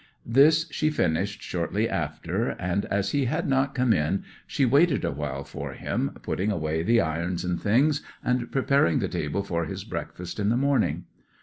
[0.25, 5.43] This she finished shortly after, and as he had not come in she waited awhile
[5.43, 10.39] for him, putting away the irons and things, and preparing the table for his breakfast
[10.39, 11.03] in the morning.